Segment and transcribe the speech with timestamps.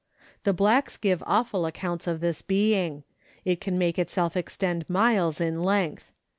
[0.45, 3.03] The blacks give awful accounts of this being;
[3.45, 6.11] it can make itself extend miles in length.